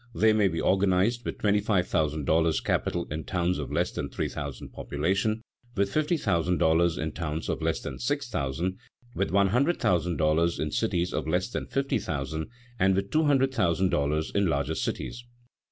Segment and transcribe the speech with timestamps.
[0.15, 4.09] They may be organized with twenty five thousand dollars capital in towns of less than
[4.09, 5.43] three thousand population,
[5.77, 8.79] with fifty thousand dollars in towns of less than six thousand,
[9.13, 12.47] with one hundred thousand dollars in cities of less than fifty thousand,
[12.79, 15.23] and with two hundred thousand dollars in larger cities.